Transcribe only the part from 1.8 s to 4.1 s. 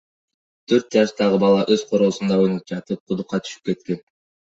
короосунда ойноп жатып кудукка түшүп кеткен.